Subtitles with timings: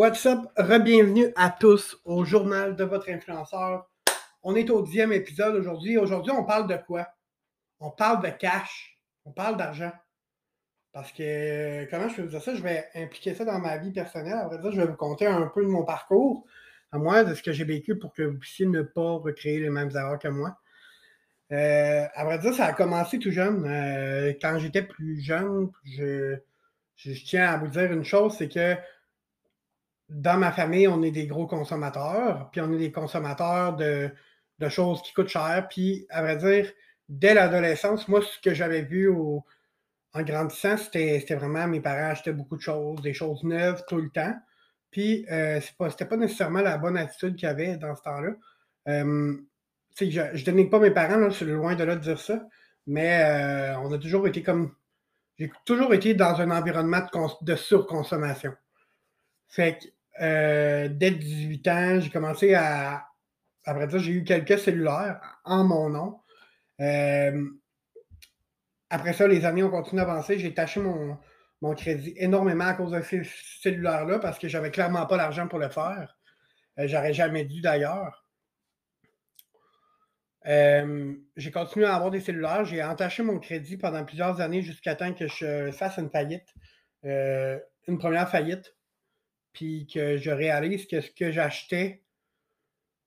[0.00, 0.50] What's up?
[0.56, 3.86] Rebienvenue à tous au journal de votre influenceur.
[4.42, 5.98] On est au dixième épisode aujourd'hui.
[5.98, 7.06] Aujourd'hui, on parle de quoi?
[7.80, 8.98] On parle de cash.
[9.26, 9.92] On parle d'argent.
[10.94, 12.54] Parce que, comment je peux vous dire ça?
[12.54, 14.38] Je vais impliquer ça dans ma vie personnelle.
[14.38, 16.46] À vrai dire, je vais vous conter un peu de mon parcours,
[16.92, 19.68] à moi, de ce que j'ai vécu pour que vous puissiez ne pas recréer les
[19.68, 20.56] mêmes erreurs que moi.
[21.52, 23.66] Euh, à vrai dire, ça a commencé tout jeune.
[23.66, 26.38] Euh, quand j'étais plus jeune, je,
[26.96, 28.78] je, tiens à vous dire une chose, c'est que
[30.10, 34.10] dans ma famille, on est des gros consommateurs, puis on est des consommateurs de,
[34.68, 35.66] choses qui coûtent cher.
[35.70, 36.70] Puis, à vrai dire,
[37.08, 42.56] dès l'adolescence, moi, ce que j'avais vu en grandissant, c'était vraiment mes parents achetaient beaucoup
[42.56, 44.34] de choses, des choses neuves tout le temps.
[44.90, 48.30] Puis, euh, c'était pas, nécessairement la bonne attitude qu'il y avait dans ce temps-là.
[48.86, 52.44] Je ne dénigre pas mes parents, je suis loin de là de dire ça,
[52.86, 54.74] mais euh, on a toujours été comme.
[55.38, 58.52] J'ai toujours été dans un environnement de, de surconsommation.
[59.48, 59.86] Fait que
[60.20, 63.06] euh, dès 18 ans, j'ai commencé à.
[63.64, 66.20] Après ça, j'ai eu quelques cellulaires en mon nom.
[66.80, 67.46] Euh,
[68.88, 70.38] après ça, les années ont continué à avancer.
[70.38, 71.18] J'ai taché mon,
[71.74, 73.22] crédit énormément à cause de ces
[73.62, 76.18] cellulaires-là parce que j'avais clairement pas l'argent pour le faire.
[76.78, 78.24] Euh, j'aurais jamais dû d'ailleurs.
[80.44, 82.64] j'ai continué à avoir des cellulaires.
[82.64, 86.48] J'ai entaché mon crédit pendant plusieurs années jusqu'à temps que je fasse une faillite.
[87.04, 88.74] une première faillite
[89.52, 92.02] puis que je réalise que ce que j'achetais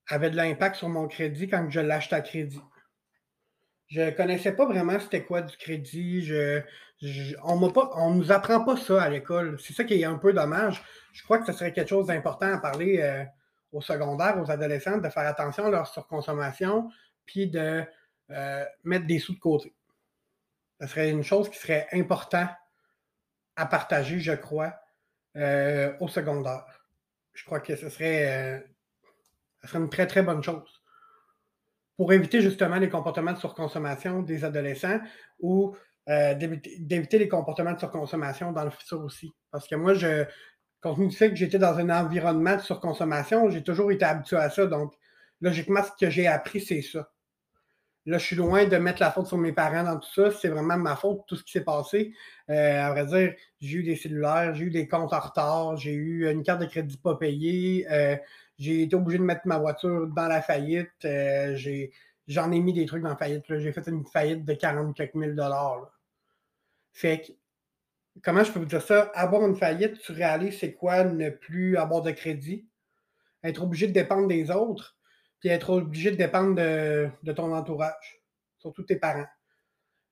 [0.08, 2.62] avait de l'impact sur mon crédit quand je l'achetais à crédit.
[3.88, 6.28] Je ne connaissais pas vraiment c'était quoi du crédit.
[7.44, 9.60] On ne nous apprend pas ça à l'école.
[9.62, 10.84] C'est ça qui est un peu dommage.
[11.12, 13.24] Je crois que ce serait quelque chose d'important à parler euh,
[13.72, 16.90] au secondaire, aux adolescents, de faire attention à leur surconsommation,
[17.26, 17.84] puis de
[18.32, 19.74] euh, mettre des sous de côté.
[20.82, 22.50] Ce serait une chose qui serait importante
[23.56, 24.74] à partager, je crois,
[25.38, 26.66] euh, au secondaire.
[27.34, 28.60] Je crois que ce serait, euh,
[29.62, 30.84] ce serait une très, très bonne chose
[31.98, 35.00] pour éviter justement les comportements de surconsommation des adolescents
[35.40, 35.76] ou
[36.10, 39.32] euh, d'éviter les comportements de surconsommation dans le futur aussi.
[39.52, 40.26] Parce que moi, je,
[40.82, 44.50] tenu du fait que j'étais dans un environnement de surconsommation, j'ai toujours été habitué à
[44.50, 44.66] ça.
[44.66, 44.94] Donc,
[45.40, 47.10] logiquement, ce que j'ai appris, c'est ça.
[48.06, 50.32] Là, je suis loin de mettre la faute sur mes parents dans tout ça.
[50.32, 52.14] C'est vraiment ma faute, tout ce qui s'est passé.
[52.50, 55.94] Euh, à vrai dire, j'ai eu des cellulaires, j'ai eu des comptes en retard, j'ai
[55.94, 58.18] eu une carte de crédit pas payée, euh,
[58.60, 60.90] j'ai été obligé de mettre ma voiture dans la faillite.
[61.06, 61.58] Euh,
[62.28, 63.46] j'en ai, mis des trucs dans la faillite.
[63.58, 65.90] J'ai fait une faillite de 40 quelques mille dollars.
[66.92, 67.32] Fait que,
[68.22, 69.12] comment je peux vous dire ça?
[69.16, 72.68] Avoir une faillite, tu réalises c'est quoi ne plus avoir de crédit,
[73.44, 74.98] être obligé de dépendre des autres?
[75.44, 78.22] Puis être obligé de dépendre de, ton entourage,
[78.60, 79.28] surtout tes parents.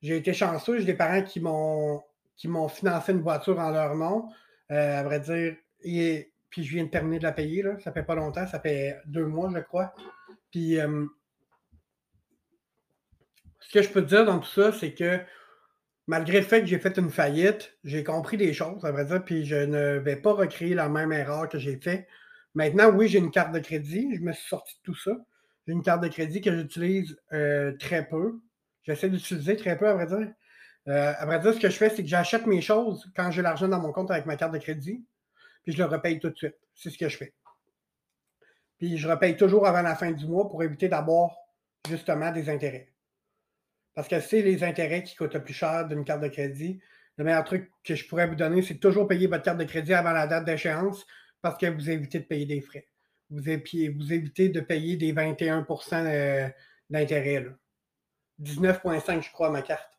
[0.02, 2.02] J'ai été chanceux, j'ai des parents qui m'ont
[2.36, 4.28] qui m'ont financé une voiture en leur nom.
[4.70, 7.78] Euh, à vrai dire, et, puis je viens de terminer de la payer, là.
[7.80, 9.94] ça fait pas longtemps, ça fait deux mois, je crois.
[10.50, 11.06] Puis euh,
[13.60, 15.18] ce que je peux te dire dans tout ça, c'est que
[16.06, 19.24] malgré le fait que j'ai fait une faillite, j'ai compris des choses, à vrai dire,
[19.24, 22.06] puis je ne vais pas recréer la même erreur que j'ai faite.
[22.54, 24.14] Maintenant, oui, j'ai une carte de crédit.
[24.14, 25.12] Je me suis sorti de tout ça.
[25.66, 28.40] J'ai une carte de crédit que j'utilise euh, très peu.
[28.82, 30.32] J'essaie d'utiliser très peu, à vrai dire.
[30.88, 33.42] Euh, à vrai dire, ce que je fais, c'est que j'achète mes choses quand j'ai
[33.42, 35.04] l'argent dans mon compte avec ma carte de crédit,
[35.62, 36.56] puis je le repaye tout de suite.
[36.74, 37.34] C'est ce que je fais.
[38.78, 41.36] Puis je repaye toujours avant la fin du mois pour éviter d'avoir
[41.88, 42.92] justement des intérêts.
[43.94, 46.80] Parce que c'est les intérêts qui coûtent le plus cher d'une carte de crédit.
[47.16, 49.94] Le meilleur truc que je pourrais vous donner, c'est toujours payer votre carte de crédit
[49.94, 51.06] avant la date d'échéance
[51.42, 52.88] parce que vous évitez de payer des frais.
[53.30, 56.48] Vous, évitez de payer des 21% euh,
[56.90, 57.46] d'intérêt.
[58.40, 59.90] 19,5 je crois, ma carte.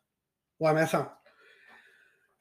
[0.60, 1.20] Ouais, mais ça.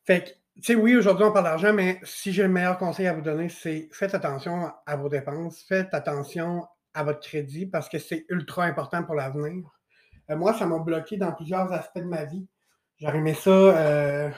[0.05, 3.07] Fait que, tu sais, oui, aujourd'hui, on parle d'argent, mais si j'ai le meilleur conseil
[3.07, 7.89] à vous donner, c'est faites attention à vos dépenses, faites attention à votre crédit parce
[7.89, 9.63] que c'est ultra important pour l'avenir.
[10.29, 12.47] Euh, moi, ça m'a bloqué dans plusieurs aspects de ma vie.
[12.99, 14.29] J'aurais aimé ça, euh,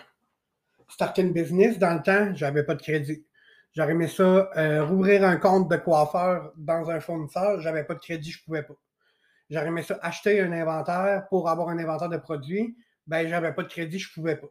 [0.87, 3.25] starter une business dans le temps, j'avais pas de crédit.
[3.75, 7.59] J'aurais aimé ça, euh, rouvrir un compte de coiffeur dans un fournisseur.
[7.59, 8.75] J'avais pas de crédit, je pouvais pas.
[9.49, 12.77] J'aurais aimé ça, acheter un inventaire pour avoir un inventaire de produits.
[13.05, 14.47] Ben, j'avais pas de crédit, je pouvais pas.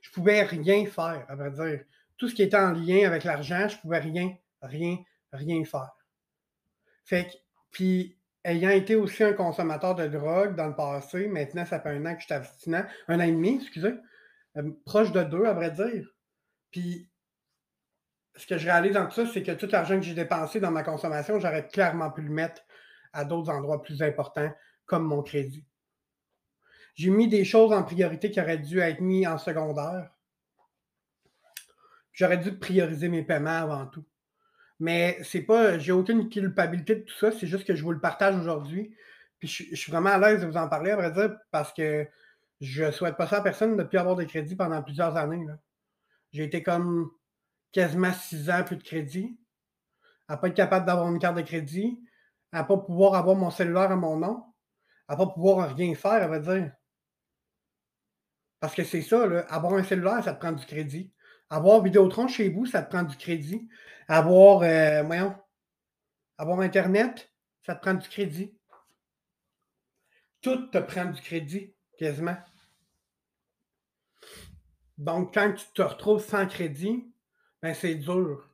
[0.00, 1.80] Je pouvais rien faire, à vrai dire.
[2.16, 4.98] Tout ce qui était en lien avec l'argent, je pouvais rien, rien,
[5.32, 5.96] rien faire.
[7.04, 7.32] Fait que,
[7.72, 12.06] puis, ayant été aussi un consommateur de drogue dans le passé, maintenant, ça fait un
[12.06, 13.94] an que je suis abstinent, un an et demi, excusez,
[14.56, 16.08] euh, proche de deux, à vrai dire.
[16.70, 17.10] Puis,
[18.36, 20.70] ce que je réalise dans tout ça, c'est que tout l'argent que j'ai dépensé dans
[20.70, 22.62] ma consommation, j'aurais clairement pu le mettre
[23.12, 24.52] à d'autres endroits plus importants,
[24.84, 25.64] comme mon crédit.
[26.94, 30.10] J'ai mis des choses en priorité qui auraient dû être mis en secondaire.
[32.12, 34.04] J'aurais dû prioriser mes paiements avant tout.
[34.80, 38.00] Mais c'est pas, j'ai aucune culpabilité de tout ça, c'est juste que je vous le
[38.00, 38.94] partage aujourd'hui.
[39.38, 42.06] Puis je, suis vraiment à l'aise de vous en parler, à vrai dire, parce que
[42.60, 45.44] je souhaite pas ça à personne de ne plus avoir de crédit pendant plusieurs années.
[46.32, 47.10] J'ai été comme
[47.76, 49.38] quasiment six ans plus de crédit,
[50.28, 52.02] à pas être capable d'avoir une carte de crédit,
[52.50, 54.42] à pas pouvoir avoir mon cellulaire à mon nom,
[55.08, 56.72] à pas pouvoir rien faire, à vrai dire.
[58.60, 61.12] Parce que c'est ça, avoir un cellulaire, ça te prend du crédit.
[61.50, 63.68] Avoir Vidéotron chez vous, ça te prend du crédit.
[64.08, 65.36] Avoir, euh, voyons,
[66.38, 67.30] avoir Internet,
[67.66, 68.56] ça te prend du crédit.
[70.40, 72.38] Tout te prend du crédit, quasiment.
[74.96, 77.12] Donc, quand tu te retrouves sans crédit,
[77.66, 78.48] ben c'est dur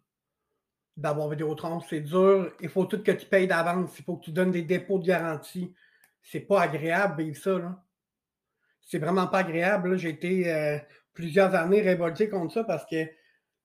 [0.97, 1.81] d'avoir Vidéotron.
[1.81, 2.51] C'est dur.
[2.61, 3.99] Il faut tout que tu payes d'avance.
[3.99, 5.75] Il faut que tu donnes des dépôts de garantie.
[6.23, 7.85] C'est pas agréable vivre ça.
[8.81, 9.99] C'est vraiment pas agréable.
[9.99, 10.79] J'ai été euh,
[11.13, 13.07] plusieurs années révolté contre ça parce que,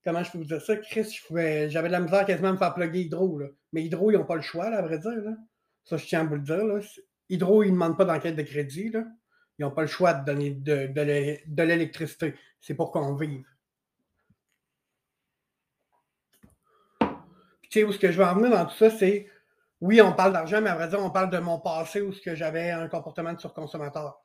[0.04, 2.74] comment je peux vous dire ça, Chris, j'avais de la misère quasiment à me faire
[2.74, 3.40] plugger Hydro.
[3.72, 5.22] Mais Hydro, ils n'ont pas le choix, là, à vrai dire.
[5.22, 5.34] Là.
[5.84, 6.64] Ça, je tiens à vous le dire.
[6.64, 6.80] Là.
[7.30, 8.90] Hydro, ils ne demandent pas d'enquête de crédit.
[8.90, 9.04] Là.
[9.58, 12.34] Ils n'ont pas le choix de donner de l'électricité.
[12.60, 13.44] C'est pour qu'on vive.
[17.70, 19.28] Tu sais, où ce que je veux en venir dans tout ça, c'est
[19.80, 22.20] oui, on parle d'argent, mais à vrai dire, on parle de mon passé où ce
[22.20, 24.20] que j'avais un comportement de surconsommateur.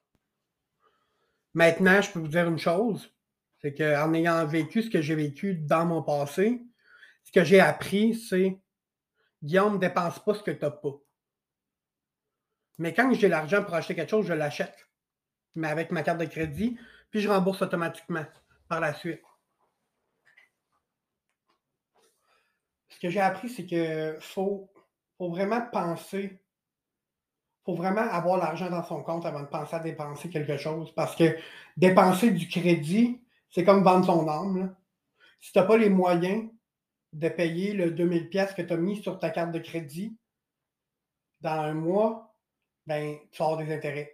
[1.53, 3.13] Maintenant, je peux vous dire une chose,
[3.61, 6.63] c'est qu'en ayant vécu ce que j'ai vécu dans mon passé,
[7.23, 8.59] ce que j'ai appris, c'est
[9.43, 10.93] Guillaume, ne dépense pas ce que tu n'as pas.
[12.79, 14.89] Mais quand j'ai l'argent pour acheter quelque chose, je l'achète.
[15.55, 16.77] Mais avec ma carte de crédit,
[17.11, 18.25] puis je rembourse automatiquement
[18.67, 19.21] par la suite.
[22.93, 24.69] Ce que j'ai appris, c'est qu'il faut,
[25.19, 26.39] vraiment penser
[27.65, 30.93] faut vraiment avoir l'argent dans son compte avant de penser à dépenser quelque chose.
[30.95, 31.37] Parce que
[31.77, 34.75] dépenser du crédit, c'est comme vendre son âme.
[35.39, 36.49] Si tu n'as pas les moyens
[37.13, 40.17] de payer le 2000 pièces que tu as mis sur ta carte de crédit
[41.39, 42.35] dans un mois,
[42.85, 44.13] ben, tu vas avoir des intérêts.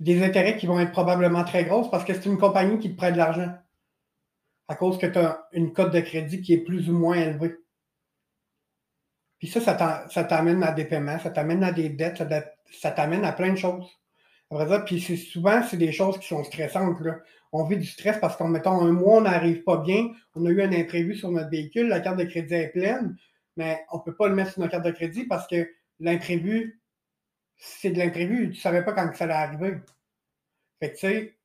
[0.00, 2.96] Des intérêts qui vont être probablement très grosses parce que c'est une compagnie qui te
[2.96, 3.56] prête de l'argent
[4.68, 7.56] à cause que tu as une cote de crédit qui est plus ou moins élevée.
[9.44, 12.22] Puis ça, ça t'amène à des paiements, ça t'amène à des dettes,
[12.72, 13.86] ça t'amène à plein de choses.
[14.50, 16.98] Dire, puis souvent, c'est des choses qui sont stressantes.
[17.00, 17.18] Là.
[17.52, 20.48] On vit du stress parce qu'en mettant un mois, on n'arrive pas bien, on a
[20.48, 23.18] eu un imprévu sur notre véhicule, la carte de crédit est pleine,
[23.58, 25.68] mais on ne peut pas le mettre sur notre carte de crédit parce que
[26.00, 26.80] l'imprévu,
[27.58, 28.44] c'est de l'imprévu.
[28.44, 29.76] Tu ne savais pas quand ça allait arriver.
[30.80, 31.36] Fait que tu sais,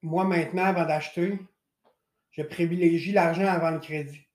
[0.00, 1.38] moi maintenant, avant d'acheter,
[2.30, 4.25] je privilégie l'argent avant le crédit.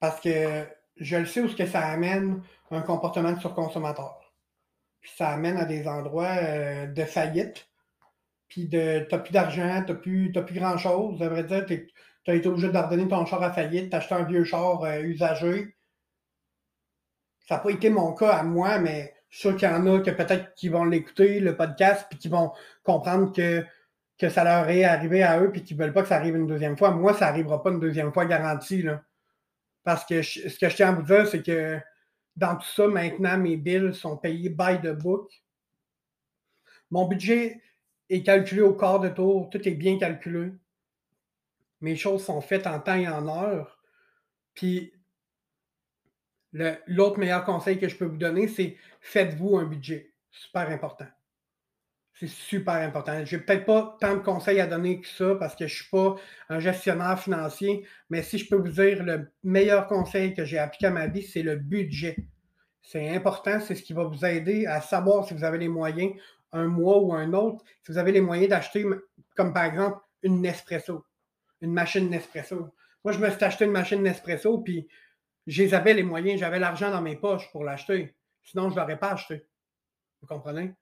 [0.00, 0.66] Parce que
[0.96, 4.32] je le sais où ce que ça amène un comportement de surconsommateur.
[5.00, 7.68] Puis ça amène à des endroits euh, de faillite.
[8.48, 11.18] Puis de t'as plus d'argent, t'as plus, plus grand-chose.
[11.18, 11.90] Ça veut dire tu
[12.26, 15.76] as été obligé d'ordonner ton char à faillite, t'as acheté un vieux char euh, usagé.
[17.46, 19.86] Ça n'a pas été mon cas à moi, mais je suis sûr qu'il y en
[19.86, 22.52] a que peut-être qui vont l'écouter, le podcast, puis qui vont
[22.82, 23.64] comprendre que,
[24.18, 26.36] que ça leur est arrivé à eux, puis qu'ils ne veulent pas que ça arrive
[26.36, 26.90] une deuxième fois.
[26.90, 28.82] Moi, ça n'arrivera pas une deuxième fois garantie.
[28.82, 29.02] Là.
[29.84, 31.78] Parce que ce que je tiens à vous dire, c'est que
[32.36, 35.32] dans tout ça, maintenant, mes bills sont payés by the book.
[36.90, 37.60] Mon budget
[38.08, 40.52] est calculé au quart de tour, tout est bien calculé.
[41.80, 43.78] Mes choses sont faites en temps et en heure.
[44.54, 44.92] Puis
[46.52, 50.14] l'autre meilleur conseil que je peux vous donner, c'est faites-vous un budget.
[50.30, 51.06] Super important.
[52.18, 53.24] C'est super important.
[53.24, 55.82] Je n'ai peut-être pas tant de conseils à donner que ça parce que je ne
[55.82, 56.16] suis pas
[56.48, 60.86] un gestionnaire financier, mais si je peux vous dire le meilleur conseil que j'ai appliqué
[60.86, 62.16] à ma vie, c'est le budget.
[62.82, 66.12] C'est important, c'est ce qui va vous aider à savoir si vous avez les moyens
[66.50, 68.84] un mois ou un autre, si vous avez les moyens d'acheter,
[69.36, 71.04] comme par exemple, une Nespresso,
[71.60, 72.74] une machine Nespresso.
[73.04, 74.88] Moi, je me suis acheté une machine Nespresso, puis
[75.46, 78.16] j'avais les moyens, j'avais l'argent dans mes poches pour l'acheter.
[78.42, 79.46] Sinon, je ne l'aurais pas acheté.
[80.20, 80.72] Vous comprenez?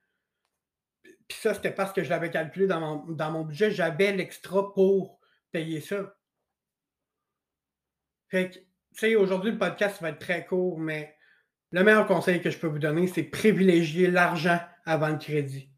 [1.27, 3.71] Puis ça, c'était parce que je l'avais calculé dans mon, dans mon budget.
[3.71, 5.19] J'avais l'extra pour
[5.51, 6.15] payer ça.
[8.29, 11.15] Fait que, tu sais, aujourd'hui, le podcast va être très court, mais
[11.71, 15.69] le meilleur conseil que je peux vous donner, c'est privilégier l'argent avant le crédit.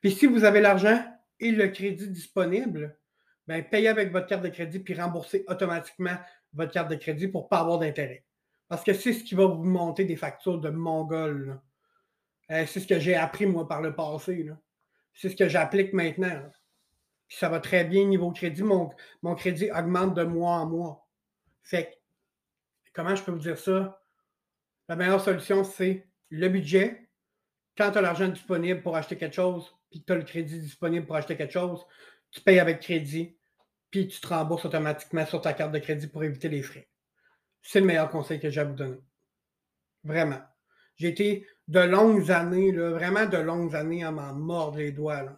[0.00, 1.02] Puis si vous avez l'argent
[1.40, 2.98] et le crédit disponible,
[3.46, 6.16] ben, payez avec votre carte de crédit puis remboursez automatiquement
[6.52, 8.24] votre carte de crédit pour ne pas avoir d'intérêt.
[8.68, 11.60] Parce que c'est ce qui va vous monter des factures de mongol.
[12.50, 14.46] Euh, c'est ce que j'ai appris, moi, par le passé.
[15.12, 16.50] C'est ce que j'applique maintenant.
[17.28, 18.62] Ça va très bien niveau crédit.
[18.62, 18.90] Mon,
[19.22, 21.08] mon crédit augmente de mois en mois.
[21.62, 22.00] Fait
[22.92, 24.02] comment je peux vous dire ça?
[24.88, 27.08] La meilleure solution, c'est le budget.
[27.76, 31.06] Quand tu as l'argent disponible pour acheter quelque chose, puis tu as le crédit disponible
[31.06, 31.84] pour acheter quelque chose,
[32.30, 33.36] tu payes avec crédit.
[33.94, 36.88] puis tu te rembourses automatiquement sur ta carte de crédit pour éviter les frais.
[37.62, 38.98] C'est le meilleur conseil que j'ai à vous donner.
[40.02, 40.40] Vraiment.
[40.96, 45.22] J'ai été de longues années, vraiment de longues années à m'en mordre les doigts.
[45.22, 45.36] Là.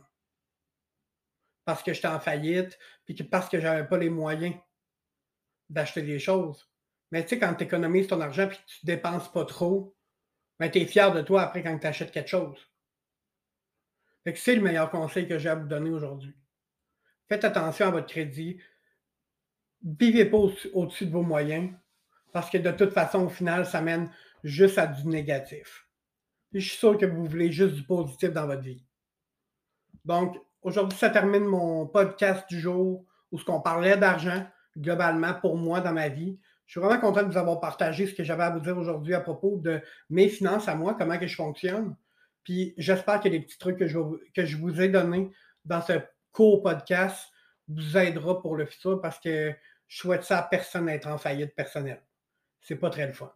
[1.65, 4.55] Parce que j'étais en faillite, puis parce que j'avais pas les moyens
[5.69, 6.69] d'acheter des choses.
[7.11, 9.97] Mais tu sais, quand tu économises ton argent et que tu dépenses pas trop,
[10.59, 12.59] ben, tu es fier de toi après quand tu achètes quelque chose.
[14.35, 16.35] c'est le meilleur conseil que j'ai à vous donner aujourd'hui.
[17.29, 18.61] Faites attention à votre crédit.
[19.83, 21.73] Vivez pas au-dessus de vos moyens.
[22.33, 24.11] Parce que de toute façon, au final, ça mène
[24.43, 25.86] juste à du négatif.
[26.61, 28.85] Je suis sûr que vous voulez juste du positif dans votre vie.
[30.05, 34.47] Donc, aujourd'hui, ça termine mon podcast du jour où ce qu'on parlait d'argent
[34.77, 36.39] globalement pour moi dans ma vie.
[36.67, 39.15] Je suis vraiment content de vous avoir partagé ce que j'avais à vous dire aujourd'hui
[39.15, 41.97] à propos de mes finances à moi, comment que je fonctionne.
[42.45, 43.99] Puis j'espère que les petits trucs que je,
[44.35, 45.31] que je vous ai donnés
[45.65, 45.95] dans ce
[46.33, 47.31] court podcast
[47.69, 49.55] vous aidera pour le futur parce que
[49.89, 52.03] je souhaite ça à personne d'être en faillite personnelle.
[52.61, 53.33] C'est pas très le fun.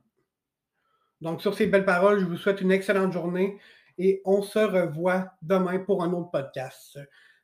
[1.20, 3.58] Donc, sur ces belles paroles, je vous souhaite une excellente journée
[3.98, 6.98] et on se revoit demain pour un autre podcast.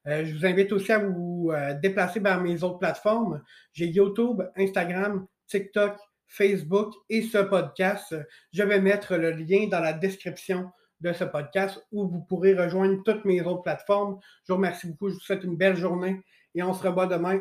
[0.07, 3.43] Euh, je vous invite aussi à vous euh, déplacer vers mes autres plateformes.
[3.73, 8.15] J'ai YouTube, Instagram, TikTok, Facebook et ce podcast.
[8.53, 13.03] Je vais mettre le lien dans la description de ce podcast où vous pourrez rejoindre
[13.05, 14.19] toutes mes autres plateformes.
[14.45, 15.09] Je vous remercie beaucoup.
[15.09, 16.21] Je vous souhaite une belle journée
[16.55, 17.41] et on se revoit demain.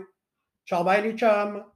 [0.66, 1.75] Ciao, bye les chums!